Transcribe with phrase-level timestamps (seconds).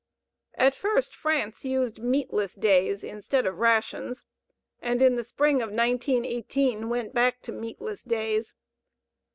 [0.55, 4.25] At first France used meatless days instead of rations,
[4.81, 8.55] and in the spring of 1918 went back to meatless days.